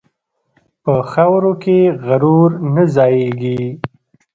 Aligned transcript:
په 0.83 0.93
خاورو 1.11 1.51
کې 1.63 1.79
غرور 2.05 2.49
نه 2.73 2.83
ځایېږي. 2.95 3.59